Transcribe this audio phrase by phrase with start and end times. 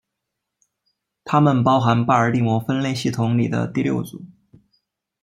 [1.25, 4.25] 它们包含巴尔的摩分类系统里的第六组。